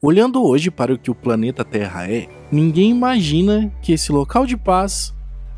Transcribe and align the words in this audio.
Olhando 0.00 0.44
hoje 0.44 0.70
para 0.70 0.94
o 0.94 0.98
que 0.98 1.10
o 1.10 1.14
planeta 1.14 1.64
Terra 1.64 2.08
é, 2.08 2.28
ninguém 2.52 2.90
imagina 2.90 3.68
que 3.82 3.92
esse 3.92 4.12
local 4.12 4.46
de 4.46 4.56
paz 4.56 5.12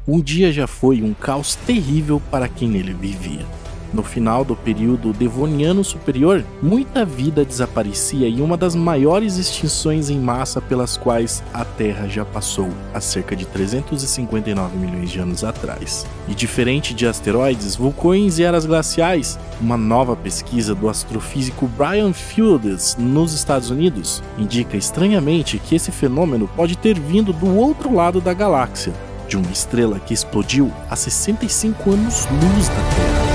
um 0.08 0.18
dia 0.18 0.50
já 0.50 0.66
foi 0.66 1.02
um 1.02 1.12
caos 1.12 1.56
terrível 1.56 2.22
para 2.30 2.48
quem 2.48 2.66
nele 2.66 2.95
vivia. 2.95 3.45
No 3.92 4.04
final 4.04 4.45
do 4.45 4.54
período 4.54 5.12
Devoniano 5.12 5.82
Superior, 5.82 6.44
muita 6.62 7.04
vida 7.04 7.44
desaparecia 7.44 8.28
e 8.28 8.40
uma 8.40 8.56
das 8.56 8.74
maiores 8.74 9.37
extinções 9.37 10.08
em 10.08 10.19
massa 10.19 10.60
pelas 10.60 10.97
quais 10.97 11.42
a 11.53 11.65
Terra 11.65 12.06
já 12.06 12.24
passou 12.24 12.69
há 12.94 13.01
cerca 13.01 13.34
de 13.34 13.44
359 13.47 14.76
milhões 14.76 15.11
de 15.11 15.19
anos 15.19 15.42
atrás. 15.42 16.06
E 16.29 16.34
diferente 16.34 16.95
de 16.95 17.06
asteroides, 17.06 17.74
vulcões 17.74 18.38
e 18.38 18.45
eras 18.45 18.65
glaciais, 18.65 19.38
uma 19.61 19.77
nova 19.77 20.15
pesquisa 20.15 20.75
do 20.75 20.88
astrofísico 20.88 21.66
Brian 21.66 22.12
Fields 22.12 22.97
nos 22.97 23.34
Estados 23.34 23.70
Unidos 23.70 24.23
indica 24.38 24.77
estranhamente 24.77 25.59
que 25.59 25.75
esse 25.75 25.91
fenômeno 25.91 26.48
pode 26.55 26.77
ter 26.77 26.98
vindo 26.98 27.33
do 27.33 27.57
outro 27.57 27.93
lado 27.93 28.20
da 28.20 28.33
galáxia, 28.33 28.93
de 29.29 29.37
uma 29.37 29.51
estrela 29.51 29.98
que 29.98 30.15
explodiu 30.15 30.73
há 30.88 30.95
65 30.95 31.91
anos-luz 31.91 32.69
da 32.69 32.75
Terra. 32.75 33.30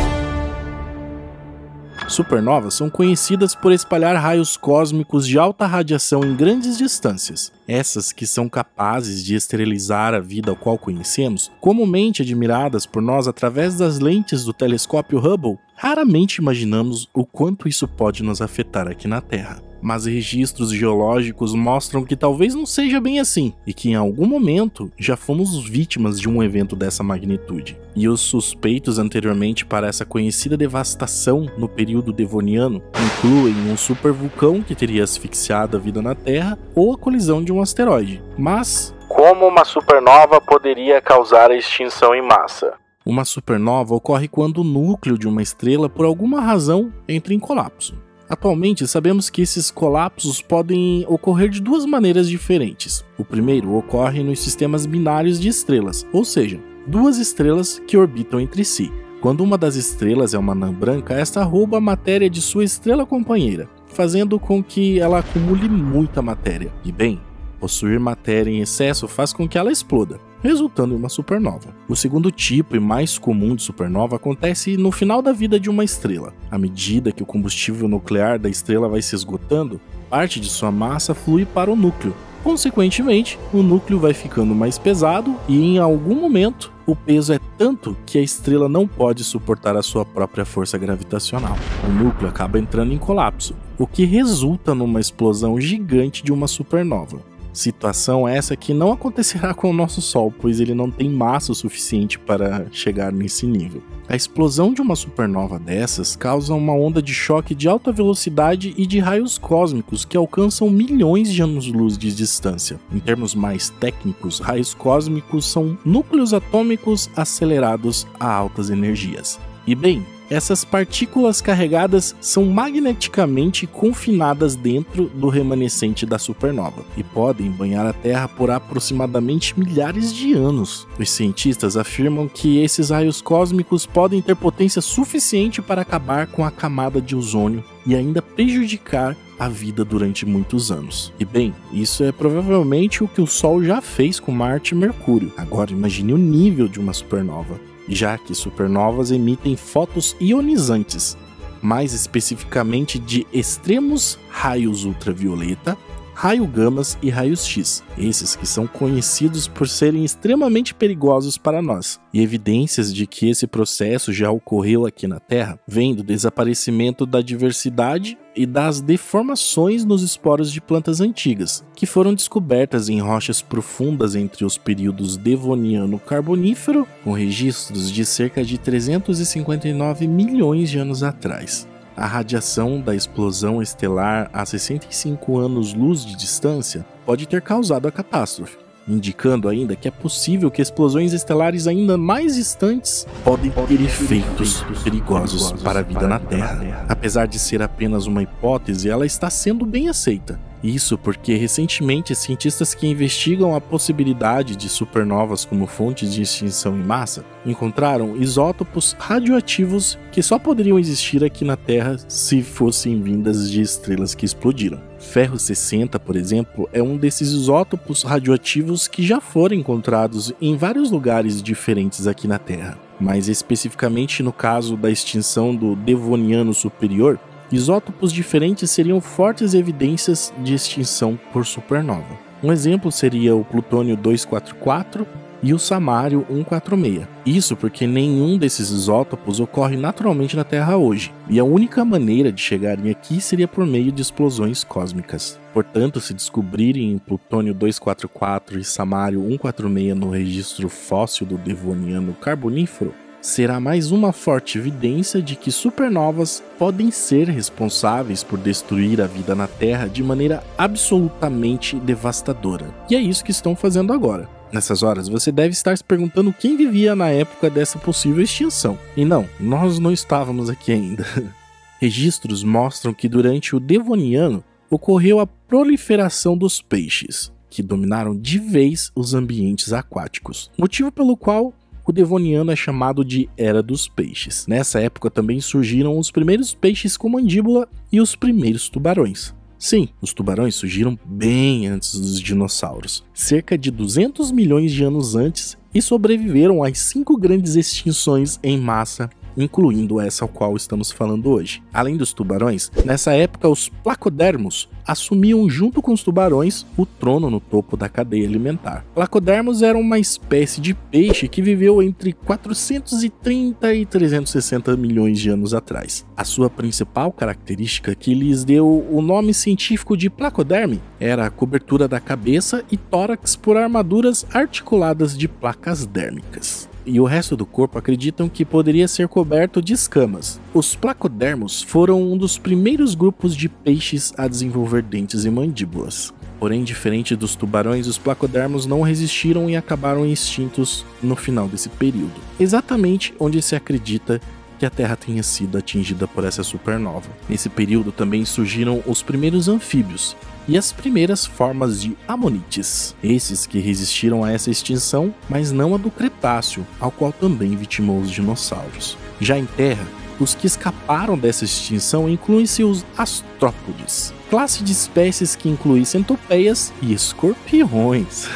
Supernovas 2.16 2.76
são 2.76 2.90
conhecidas 2.90 3.54
por 3.54 3.74
espalhar 3.74 4.16
raios 4.16 4.56
cósmicos 4.56 5.28
de 5.28 5.38
alta 5.38 5.66
radiação 5.66 6.24
em 6.24 6.34
grandes 6.34 6.78
distâncias. 6.78 7.52
Essas 7.68 8.12
que 8.12 8.28
são 8.28 8.48
capazes 8.48 9.24
de 9.24 9.36
esterilizar 9.36 10.14
a 10.14 10.20
vida 10.20 10.52
ao 10.52 10.56
qual 10.56 10.78
conhecemos, 10.78 11.52
comumente 11.60 12.22
admiradas 12.22 12.86
por 12.86 13.02
nós 13.02 13.28
através 13.28 13.78
das 13.78 14.00
lentes 14.00 14.46
do 14.46 14.54
telescópio 14.54 15.20
Hubble, 15.20 15.58
raramente 15.76 16.38
imaginamos 16.38 17.10
o 17.14 17.26
quanto 17.26 17.68
isso 17.68 17.88
pode 17.88 18.24
nos 18.24 18.42
afetar 18.42 18.88
aqui 18.88 19.08
na 19.08 19.20
Terra 19.20 19.62
mas 19.86 20.06
registros 20.06 20.72
geológicos 20.72 21.54
mostram 21.54 22.04
que 22.04 22.16
talvez 22.16 22.56
não 22.56 22.66
seja 22.66 23.00
bem 23.00 23.20
assim 23.20 23.54
e 23.68 23.72
que 23.74 23.90
em 23.90 23.94
algum 23.94 24.26
momento 24.26 24.92
já 24.98 25.16
fomos 25.16 25.64
vítimas 25.64 26.20
de 26.20 26.28
um 26.28 26.42
evento 26.42 26.76
dessa 26.76 27.04
magnitude. 27.04 27.78
E 27.96 28.10
os 28.10 28.20
suspeitos 28.20 28.98
anteriormente 28.98 29.64
para 29.64 29.88
essa 29.88 30.04
conhecida 30.04 30.58
devastação 30.58 31.48
no 31.56 31.70
período 31.70 32.12
devoniano 32.12 32.82
incluem 33.06 33.56
um 33.72 33.78
supervulcão 33.78 34.64
que 34.64 34.74
teria 34.74 35.04
asfixiado 35.04 35.78
a 35.78 35.80
vida 35.80 36.02
na 36.02 36.16
Terra 36.16 36.58
ou 36.74 36.92
a 36.92 36.98
colisão 36.98 37.44
de 37.44 37.52
um 37.56 37.62
asteroide. 37.62 38.22
Mas 38.38 38.94
como 39.08 39.48
uma 39.48 39.64
supernova 39.64 40.42
poderia 40.42 41.02
causar 41.02 41.50
a 41.52 41.56
extinção 41.56 42.14
em 42.14 42.22
massa? 42.22 42.74
Uma 43.06 43.24
supernova 43.24 43.94
ocorre 43.94 44.28
quando 44.28 44.60
o 44.60 44.64
núcleo 44.64 45.18
de 45.18 45.28
uma 45.28 45.42
estrela, 45.42 45.88
por 45.88 46.06
alguma 46.06 46.42
razão, 46.42 46.92
entra 47.08 47.34
em 47.34 47.40
colapso. 47.40 47.96
Atualmente, 48.28 48.88
sabemos 48.88 49.30
que 49.30 49.44
esses 49.44 49.70
colapsos 49.70 50.42
podem 50.42 51.06
ocorrer 51.08 51.50
de 51.50 51.62
duas 51.62 51.86
maneiras 51.86 52.28
diferentes. 52.28 53.06
O 53.18 53.24
primeiro 53.24 53.76
ocorre 53.76 54.24
nos 54.24 54.40
sistemas 54.40 54.88
binários 54.88 55.40
de 55.40 55.48
estrelas, 55.48 56.06
ou 56.12 56.26
seja, 56.26 56.60
duas 56.88 57.20
estrelas 57.20 57.80
que 57.88 57.96
orbitam 57.96 58.40
entre 58.40 58.66
si. 58.66 58.92
Quando 59.22 59.42
uma 59.42 59.58
das 59.58 59.76
estrelas 59.76 60.34
é 60.34 60.40
uma 60.40 60.54
anã 60.54 60.74
branca, 60.74 61.14
esta 61.14 61.44
rouba 61.44 61.78
a 61.78 61.82
matéria 61.82 62.30
de 62.30 62.42
sua 62.42 62.64
estrela 62.64 63.06
companheira, 63.06 63.70
fazendo 63.88 64.40
com 64.40 64.64
que 64.64 65.00
ela 65.00 65.20
acumule 65.20 65.70
muita 65.70 66.22
matéria. 66.22 66.74
E 66.84 66.92
bem, 66.92 67.22
possuir 67.66 68.00
matéria 68.00 68.52
em 68.52 68.62
excesso 68.62 69.08
faz 69.08 69.34
com 69.34 69.50
que 69.50 69.58
ela 69.58 69.72
exploda 69.72 70.20
resultando 70.44 70.94
em 70.94 70.98
uma 70.98 71.10
supernova. 71.10 71.76
O 71.90 71.96
segundo 71.96 72.30
tipo 72.30 72.76
e 72.76 72.80
mais 72.80 73.18
comum 73.18 73.56
de 73.56 73.64
supernova 73.64 74.18
acontece 74.18 74.78
no 74.78 74.92
final 74.92 75.20
da 75.20 75.34
vida 75.34 75.60
de 75.60 75.72
uma 75.72 75.84
estrela. 75.84 76.36
À 76.52 76.58
medida 76.60 77.12
que 77.12 77.24
o 77.24 77.26
combustível 77.26 77.88
nuclear 77.88 78.38
da 78.38 78.48
estrela 78.48 78.88
vai 78.88 79.02
se 79.02 79.16
esgotando, 79.16 79.82
parte 80.08 80.40
de 80.40 80.48
sua 80.48 80.72
massa 80.72 81.16
flui 81.16 81.46
para 81.46 81.72
o 81.72 81.76
núcleo. 81.76 82.16
Consequentemente, 82.44 83.40
o 83.52 83.64
núcleo 83.64 84.00
vai 84.00 84.14
ficando 84.14 84.54
mais 84.54 84.78
pesado 84.78 85.36
e 85.50 85.60
em 85.60 85.80
algum 85.80 86.14
momento 86.14 86.72
o 86.86 86.96
peso 86.96 87.34
é 87.34 87.40
tanto 87.58 87.98
que 88.06 88.20
a 88.20 88.22
estrela 88.22 88.70
não 88.70 88.88
pode 88.88 89.24
suportar 89.24 89.76
a 89.76 89.82
sua 89.82 90.06
própria 90.06 90.46
força 90.46 90.78
gravitacional. 90.78 91.58
O 91.84 91.92
núcleo 91.92 92.30
acaba 92.30 92.60
entrando 92.60 92.94
em 92.94 93.00
colapso, 93.00 93.56
o 93.80 93.88
que 93.88 94.06
resulta 94.06 94.76
numa 94.76 95.00
explosão 95.00 95.60
gigante 95.60 96.24
de 96.24 96.32
uma 96.32 96.48
supernova. 96.48 97.20
Situação 97.56 98.28
essa 98.28 98.54
que 98.54 98.74
não 98.74 98.92
acontecerá 98.92 99.54
com 99.54 99.70
o 99.70 99.74
nosso 99.74 100.02
Sol, 100.02 100.30
pois 100.30 100.60
ele 100.60 100.74
não 100.74 100.92
tem 100.92 101.10
massa 101.10 101.54
o 101.54 101.56
suficiente 101.56 102.20
para 102.20 102.68
chegar 102.70 103.14
nesse 103.14 103.48
nível. 103.48 103.82
A 104.10 104.16
explosão 104.16 104.74
de 104.74 104.82
uma 104.82 104.94
supernova 104.94 105.58
dessas 105.58 106.18
causa 106.18 106.54
uma 106.54 106.74
onda 106.74 107.02
de 107.02 107.14
choque 107.14 107.56
de 107.56 107.70
alta 107.70 107.94
velocidade 107.94 108.74
e 108.78 108.86
de 108.86 109.00
raios 109.00 109.38
cósmicos 109.38 110.04
que 110.04 110.18
alcançam 110.18 110.70
milhões 110.70 111.32
de 111.32 111.42
anos-luz 111.42 111.98
de 111.98 112.14
distância. 112.14 112.78
Em 112.94 113.00
termos 113.00 113.34
mais 113.34 113.70
técnicos, 113.70 114.40
raios 114.40 114.74
cósmicos 114.74 115.50
são 115.50 115.78
núcleos 115.86 116.34
atômicos 116.34 117.10
acelerados 117.16 118.06
a 118.20 118.30
altas 118.30 118.70
energias. 118.70 119.40
E 119.66 119.74
bem, 119.74 120.06
essas 120.30 120.66
partículas 120.66 121.42
carregadas 121.42 122.16
são 122.20 122.46
magneticamente 122.46 123.68
confinadas 123.68 124.56
dentro 124.56 125.06
do 125.10 125.30
remanescente 125.30 126.06
da 126.06 126.18
supernova 126.18 126.84
e 126.98 127.04
podem 127.04 127.52
banhar 127.52 127.86
a 127.86 127.94
Terra 127.94 128.28
por 128.28 128.50
aproximadamente 128.50 129.58
milhares 129.58 130.14
de 130.14 130.34
anos. 130.34 130.88
Os 131.00 131.10
cientistas 131.10 131.78
afirmam 131.78 132.28
que 132.28 132.60
esses 132.60 132.90
raios 132.90 133.22
cósmicos 133.22 133.86
podem 133.86 134.22
ter 134.22 134.36
potência 134.36 134.82
suficiente 134.82 135.62
para 135.62 135.82
acabar 135.82 136.28
com 136.28 136.44
a 136.44 136.52
camada 136.52 137.02
de 137.02 137.16
ozônio 137.16 137.64
e 137.86 137.96
ainda 137.96 138.22
prejudicar 138.22 139.16
a 139.38 139.48
vida 139.48 139.84
durante 139.84 140.26
muitos 140.26 140.72
anos. 140.72 141.14
E 141.20 141.26
bem, 141.26 141.54
isso 141.72 142.04
é 142.04 142.12
provavelmente 142.12 143.04
o 143.04 143.08
que 143.08 143.22
o 143.22 143.28
Sol 143.28 143.64
já 143.64 143.82
fez 143.82 144.20
com 144.20 144.32
Marte 144.32 144.74
e 144.74 144.78
Mercúrio. 144.78 145.32
Agora 145.38 145.72
imagine 145.72 146.14
o 146.14 146.18
nível 146.18 146.68
de 146.68 146.80
uma 146.80 146.94
supernova 146.94 147.60
já 147.88 148.18
que 148.18 148.34
supernovas 148.34 149.12
emitem 149.12 149.56
fótons 149.56 150.16
ionizantes, 150.20 151.18
mais 151.62 151.94
especificamente 151.94 153.00
de 153.00 153.26
extremos 153.34 154.20
raios 154.30 154.86
ultravioleta, 154.86 155.78
raio 156.16 156.48
gamas 156.48 156.98
e 157.04 157.10
raios 157.10 157.46
X, 157.46 157.84
esses 157.98 158.36
que 158.36 158.48
são 158.48 158.66
conhecidos 158.66 159.48
por 159.48 159.68
serem 159.68 160.06
extremamente 160.06 160.74
perigosos 160.74 161.38
para 161.38 161.62
nós. 161.62 162.00
E 162.14 162.22
evidências 162.22 162.94
de 162.94 163.06
que 163.06 163.30
esse 163.30 163.46
processo 163.46 164.14
já 164.14 164.32
ocorreu 164.32 164.86
aqui 164.86 165.06
na 165.06 165.20
Terra 165.20 165.60
vêm 165.68 165.94
do 165.94 166.02
desaparecimento 166.02 167.06
da 167.06 167.22
diversidade 167.22 168.18
e 168.34 168.46
das 168.46 168.82
deformações 168.82 169.84
nos 169.86 170.02
esporos 170.02 170.52
de 170.52 170.62
plantas 170.62 171.02
antigas, 171.02 171.64
que 171.76 171.86
foram 171.86 172.14
descobertas 172.14 172.90
em 172.90 173.00
rochas 173.00 173.42
profundas 173.42 174.16
entre 174.16 174.46
os 174.46 174.58
períodos 174.58 175.18
Devoniano-Carbonífero, 175.18 176.88
com 177.04 177.12
registros 177.12 177.92
de 177.92 178.06
cerca 178.06 178.44
de 178.44 178.58
359 178.58 180.08
milhões 180.08 180.70
de 180.70 180.80
anos 180.80 181.04
atrás 181.04 181.68
a 181.96 182.06
radiação 182.06 182.82
da 182.82 182.94
explosão 182.94 183.62
estelar 183.62 184.30
a 184.34 184.46
65 184.46 185.38
anos-luz 185.38 186.06
de 186.06 186.16
distância 186.16 186.86
pode 187.06 187.26
ter 187.26 187.42
causado 187.42 187.88
a 187.88 187.92
catástrofe, 187.92 188.58
indicando 188.88 189.48
ainda 189.48 189.76
que 189.76 189.88
é 189.88 189.92
possível 189.92 190.52
que 190.52 190.62
explosões 190.62 191.14
estelares 191.14 191.68
ainda 191.68 191.98
mais 191.98 192.36
distantes 192.36 193.08
podem 193.24 193.52
ter 193.52 193.82
efeitos 193.82 194.64
perigosos 194.84 195.52
para 195.62 195.80
a 195.80 195.84
vida 195.84 196.08
na 196.08 196.20
Terra. 196.20 196.86
Apesar 196.90 197.28
de 197.28 197.40
ser 197.40 197.62
apenas 197.62 198.08
uma 198.08 198.22
hipótese, 198.22 198.90
ela 198.90 199.06
está 199.06 199.30
sendo 199.30 199.66
bem 199.66 199.88
aceita 199.88 200.40
isso 200.66 200.98
porque 200.98 201.36
recentemente 201.36 202.16
cientistas 202.16 202.74
que 202.74 202.88
investigam 202.88 203.56
a 203.56 203.62
possibilidade 203.62 204.56
de 204.56 204.68
supernovas 204.68 205.46
como 205.46 205.68
fontes 205.68 206.14
de 206.14 206.22
extinção 206.22 206.76
em 206.78 206.84
massa 206.84 207.24
encontraram 207.46 208.16
isótopos 208.18 208.96
radioativos 208.98 209.98
que 210.12 210.24
só 210.24 210.40
poderiam 210.40 210.80
existir 210.80 211.24
aqui 211.24 211.46
na 211.46 211.56
Terra 211.56 211.98
se 212.08 212.42
fossem 212.42 213.02
vindas 213.02 213.50
de 213.52 213.62
estrelas 213.62 214.16
que 214.16 214.26
explodiram. 214.26 214.82
Ferro 214.98 215.38
60, 215.38 216.00
por 216.00 216.16
exemplo, 216.16 216.68
é 216.74 216.82
um 216.82 216.98
desses 216.98 217.30
isótopos 217.30 218.04
radioativos 218.04 218.88
que 218.88 219.06
já 219.06 219.22
foram 219.22 219.56
encontrados 219.56 220.34
em 220.42 220.58
vários 220.58 220.90
lugares 220.90 221.44
diferentes 221.44 222.08
aqui 222.08 222.28
na 222.28 222.40
Terra. 222.40 222.78
Mas 223.00 223.28
especificamente 223.28 224.24
no 224.24 224.34
caso 224.34 224.76
da 224.76 224.90
extinção 224.90 225.56
do 225.56 225.76
Devoniano 225.76 226.54
Superior, 226.54 227.20
Isótopos 227.52 228.12
diferentes 228.12 228.72
seriam 228.72 229.00
fortes 229.00 229.54
evidências 229.54 230.34
de 230.44 230.54
extinção 230.54 231.20
por 231.32 231.46
supernova. 231.46 232.18
Um 232.44 232.52
exemplo 232.52 232.92
seria 232.92 233.36
o 233.36 233.46
plutônio 233.46 233.96
244 233.96 235.08
e 235.44 235.54
o 235.54 235.60
samário 235.60 236.26
146. 236.28 237.08
Isso 237.26 237.56
porque 237.56 237.86
nenhum 237.86 238.38
desses 238.38 238.72
isótopos 238.72 239.40
ocorre 239.40 239.78
naturalmente 239.78 240.36
na 240.36 240.44
Terra 240.44 240.76
hoje, 240.76 241.14
e 241.30 241.40
a 241.40 241.44
única 241.44 241.86
maneira 241.86 242.32
de 242.32 242.42
chegarem 242.42 242.90
aqui 242.90 243.22
seria 243.22 243.48
por 243.48 243.66
meio 243.66 243.92
de 243.92 244.02
explosões 244.02 244.64
cósmicas. 244.64 245.40
Portanto, 245.54 246.00
se 246.02 246.14
descobrirem 246.14 246.98
plutônio 246.98 247.54
244 247.54 248.60
e 248.60 248.64
samário 248.64 249.22
146 249.22 249.96
no 249.96 250.10
registro 250.10 250.68
fóssil 250.68 251.28
do 251.28 251.38
Devoniano 251.38 252.14
Carbonífero, 252.14 252.94
será 253.26 253.60
mais 253.60 253.92
uma 253.92 254.14
forte 254.14 254.60
evidência 254.60 255.20
de 255.20 255.36
que 255.36 255.52
supernovas 255.52 256.44
podem 256.60 256.92
ser 256.92 257.28
responsáveis 257.28 258.24
por 258.24 258.38
destruir 258.38 259.02
a 259.02 259.08
vida 259.08 259.34
na 259.34 259.48
Terra 259.48 259.88
de 259.88 260.04
maneira 260.04 260.44
absolutamente 260.56 261.76
devastadora. 261.78 262.72
E 262.88 262.96
é 262.96 263.02
isso 263.02 263.26
que 263.26 263.32
estão 263.32 263.56
fazendo 263.56 263.92
agora. 263.92 264.30
Nessas 264.54 264.84
horas, 264.84 265.08
você 265.08 265.32
deve 265.32 265.54
estar 265.54 265.76
se 265.76 265.84
perguntando 265.84 266.32
quem 266.32 266.56
vivia 266.56 266.96
na 266.96 267.10
época 267.10 267.50
dessa 267.50 267.80
possível 267.80 268.24
extinção. 268.24 268.78
E 268.96 269.04
não, 269.04 269.28
nós 269.40 269.80
não 269.80 269.92
estávamos 269.92 270.48
aqui 270.48 270.72
ainda. 270.72 271.04
Registros 271.82 272.44
mostram 272.44 272.94
que 272.94 273.10
durante 273.10 273.56
o 273.56 273.60
Devoniano 273.60 274.44
ocorreu 274.70 275.20
a 275.20 275.26
proliferação 275.26 276.38
dos 276.38 276.62
peixes, 276.62 277.34
que 277.50 277.64
dominaram 277.64 278.16
de 278.16 278.38
vez 278.38 278.92
os 278.96 279.16
ambientes 279.16 279.74
aquáticos, 279.74 280.52
motivo 280.56 280.92
pelo 280.92 281.18
qual 281.18 281.54
o 281.86 281.92
Devoniano 281.92 282.52
é 282.52 282.56
chamado 282.56 283.06
de 283.06 283.30
Era 283.38 283.62
dos 283.62 283.88
Peixes. 283.88 284.48
Nessa 284.48 284.80
época 284.80 285.12
também 285.12 285.40
surgiram 285.40 285.98
os 285.98 286.10
primeiros 286.10 286.54
peixes 286.54 286.98
com 286.98 287.10
mandíbula 287.10 287.68
e 287.92 288.02
os 288.02 288.16
primeiros 288.16 288.68
tubarões. 288.70 289.34
Sim, 289.58 289.90
os 290.02 290.14
tubarões 290.14 290.56
surgiram 290.56 290.98
bem 291.06 291.68
antes 291.68 291.98
dos 291.98 292.20
dinossauros, 292.20 293.04
cerca 293.14 293.58
de 293.58 293.72
200 293.72 294.32
milhões 294.32 294.72
de 294.72 294.84
anos 294.84 295.16
antes, 295.16 295.58
e 295.74 295.82
sobreviveram 295.82 296.64
às 296.64 296.78
cinco 296.80 297.18
grandes 297.18 297.56
extinções 297.56 298.40
em 298.44 298.58
massa 298.58 299.10
incluindo 299.38 300.00
essa 300.00 300.26
ao 300.26 300.30
qual 300.30 300.56
estamos 300.56 300.92
falando 300.92 301.30
hoje. 301.30 301.62
Além 301.74 301.98
dos 301.98 302.14
tubarões, 302.14 302.72
nessa 302.84 303.14
época 303.14 303.50
os 303.50 303.70
placodermos 303.70 304.70
assumiam 304.86 305.50
junto 305.50 305.82
com 305.82 305.92
os 305.92 306.04
tubarões 306.04 306.66
o 306.78 306.86
trono 306.86 307.30
no 307.30 307.40
topo 307.40 307.76
da 307.76 307.90
cadeia 307.90 308.28
alimentar. 308.28 308.86
Placodermos 308.94 309.62
era 309.62 309.78
uma 309.78 309.98
espécie 309.98 310.62
de 310.62 310.74
peixe 310.74 311.28
que 311.28 311.42
viveu 311.42 311.82
entre 311.82 312.14
430 312.14 313.74
e 313.74 313.86
360 313.86 314.78
milhões 314.78 315.20
de 315.20 315.30
anos 315.30 315.54
atrás. 315.54 316.06
A 316.16 316.24
sua 316.24 316.50
principal 316.50 317.12
característica 317.12 317.96
que 317.96 318.14
lhes 318.14 318.44
deu 318.44 318.86
o 318.92 319.02
nome 319.02 319.34
científico 319.34 319.98
de 319.98 320.10
placoderme 320.10 320.82
era 321.00 321.26
a 321.26 321.32
cobertura 321.32 321.88
da 321.88 322.00
cabeça 322.00 322.64
e 322.72 322.78
tórax 322.78 323.36
por 323.36 323.58
armaduras 323.58 324.26
articuladas 324.34 325.18
de 325.18 325.28
placas 325.28 325.86
dérmicas 325.86 326.70
e 326.86 327.00
o 327.00 327.06
resto 327.06 327.36
do 327.36 327.46
corpo 327.46 327.78
acreditam 327.78 328.30
que 328.30 328.46
poderia 328.46 328.88
ser 328.88 329.08
coberto 329.08 329.62
de 329.62 329.74
escamas. 329.74 330.40
Os 330.54 330.76
placodermos 330.76 331.62
foram 331.62 332.02
um 332.02 332.18
dos 332.18 332.38
primeiros 332.38 332.96
grupos 332.96 333.36
de 333.36 333.50
peixes 333.50 334.14
a 334.18 334.28
desenvolver 334.28 334.82
dentes 334.82 335.26
e 335.26 335.30
mandíbulas. 335.30 336.14
Porém, 336.40 336.64
diferente 336.64 337.16
dos 337.16 337.36
tubarões, 337.36 337.88
os 337.88 337.98
placodermos 337.98 338.66
não 338.66 338.82
resistiram 338.82 339.50
e 339.50 339.56
acabaram 339.56 340.06
extintos 340.06 340.86
no 341.02 341.16
final 341.16 341.48
desse 341.48 341.70
período, 341.70 342.14
exatamente 342.40 343.14
onde 343.20 343.42
se 343.42 343.56
acredita 343.56 344.22
que 344.56 344.66
a 344.66 344.70
Terra 344.70 344.96
tenha 344.96 345.22
sido 345.22 345.58
atingida 345.58 346.08
por 346.08 346.24
essa 346.24 346.44
supernova. 346.44 347.10
Nesse 347.30 347.50
período 347.50 347.92
também 347.92 348.26
surgiram 348.26 348.82
os 348.86 349.04
primeiros 349.04 349.48
anfíbios, 349.48 350.16
e 350.48 350.58
as 350.58 350.72
primeiras 350.72 351.26
formas 351.26 351.82
de 351.82 351.98
amonites, 352.08 352.96
esses 353.04 353.46
que 353.46 353.60
resistiram 353.60 354.24
a 354.24 354.32
essa 354.32 354.52
extinção, 354.52 355.14
mas 355.28 355.52
não 355.52 355.74
a 355.74 355.78
do 355.78 355.90
Cretáceo, 355.90 356.66
ao 356.80 356.92
qual 356.92 357.12
também 357.12 357.56
vitimou 357.56 358.00
os 358.00 358.12
dinossauros. 358.12 358.98
Já 359.20 359.38
em 359.38 359.46
terra, 359.46 359.88
os 360.20 360.34
que 360.34 360.48
escaparam 360.48 361.18
dessa 361.18 361.44
extinção 361.44 362.08
incluem-se 362.08 362.64
os 362.64 362.86
astrópodes, 362.98 364.14
classe 364.30 364.64
de 364.64 364.72
espécies 364.72 365.36
que 365.36 365.50
inclui 365.50 365.84
centopeias 365.84 366.72
e 366.82 366.94
escorpiões. 366.94 368.28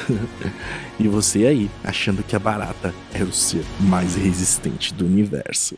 e 1.00 1.08
você 1.08 1.46
aí, 1.46 1.70
achando 1.84 2.24
que 2.24 2.36
a 2.36 2.40
barata 2.40 2.94
era 3.14 3.26
o 3.26 3.34
ser 3.34 3.64
mais 3.80 4.16
resistente 4.16 4.94
do 4.94 5.06
universo. 5.06 5.78